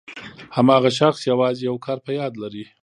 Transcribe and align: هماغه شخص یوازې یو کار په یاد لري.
هماغه 0.57 0.89
شخص 0.99 1.19
یوازې 1.31 1.61
یو 1.69 1.77
کار 1.85 1.97
په 2.05 2.11
یاد 2.19 2.33
لري. 2.43 2.63